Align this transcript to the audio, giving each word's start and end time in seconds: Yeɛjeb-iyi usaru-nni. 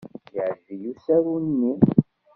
Yeɛjeb-iyi 0.35 0.89
usaru-nni. 0.93 1.73